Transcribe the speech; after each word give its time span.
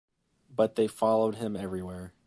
But 0.49 0.77
they 0.77 0.87
followed 0.87 1.35
him 1.35 1.55
everywhere. 1.55 2.11